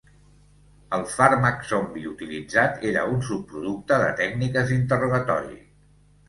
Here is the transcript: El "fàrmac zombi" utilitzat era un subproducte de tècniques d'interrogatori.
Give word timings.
El 0.97 1.01
"fàrmac 1.15 1.59
zombi" 1.71 2.05
utilitzat 2.11 2.87
era 2.93 3.03
un 3.17 3.21
subproducte 3.29 4.01
de 4.05 4.09
tècniques 4.23 4.73
d'interrogatori. 4.73 5.63